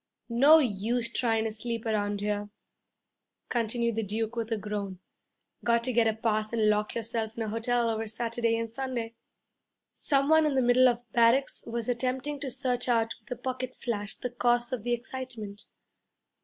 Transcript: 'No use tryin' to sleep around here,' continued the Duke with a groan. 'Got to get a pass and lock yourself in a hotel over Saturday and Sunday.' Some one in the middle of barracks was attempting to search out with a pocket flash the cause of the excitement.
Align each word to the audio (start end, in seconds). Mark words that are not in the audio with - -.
'No 0.29 0.57
use 0.57 1.13
tryin' 1.13 1.45
to 1.45 1.51
sleep 1.51 1.85
around 1.85 2.21
here,' 2.21 2.49
continued 3.49 3.95
the 3.95 4.01
Duke 4.01 4.35
with 4.35 4.51
a 4.51 4.57
groan. 4.57 4.97
'Got 5.63 5.83
to 5.83 5.93
get 5.93 6.07
a 6.07 6.13
pass 6.15 6.51
and 6.51 6.71
lock 6.71 6.95
yourself 6.95 7.37
in 7.37 7.43
a 7.43 7.49
hotel 7.49 7.87
over 7.87 8.07
Saturday 8.07 8.57
and 8.57 8.67
Sunday.' 8.67 9.13
Some 9.91 10.27
one 10.27 10.47
in 10.47 10.55
the 10.55 10.63
middle 10.63 10.87
of 10.89 11.07
barracks 11.11 11.63
was 11.67 11.87
attempting 11.87 12.39
to 12.39 12.49
search 12.49 12.89
out 12.89 13.13
with 13.19 13.29
a 13.29 13.39
pocket 13.39 13.75
flash 13.75 14.15
the 14.15 14.31
cause 14.31 14.73
of 14.73 14.81
the 14.83 14.93
excitement. 14.93 15.65